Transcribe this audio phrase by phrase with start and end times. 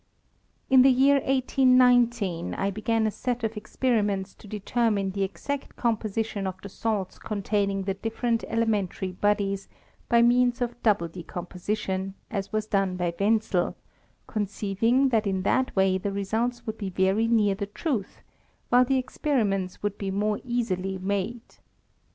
[0.67, 5.75] In the year 1819 1 began a set of experiments to deter mine the exact
[5.75, 9.67] composition of the salts containing the different elementary bodies
[10.09, 13.75] by means of double decomposition, as was done by Wenzel,
[14.25, 18.23] conceiving that in that way the results would be very near the truth,
[18.69, 21.07] while the experiments would be more easily OF THE ATOMIC THEORY.
[21.07, 21.07] 307
[21.37, 21.55] made.